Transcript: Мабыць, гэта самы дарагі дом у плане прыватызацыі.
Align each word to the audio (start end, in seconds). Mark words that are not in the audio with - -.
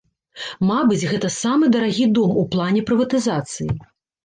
Мабыць, 0.69 1.09
гэта 1.11 1.29
самы 1.35 1.69
дарагі 1.77 2.09
дом 2.17 2.35
у 2.43 2.47
плане 2.57 2.85
прыватызацыі. 2.91 3.71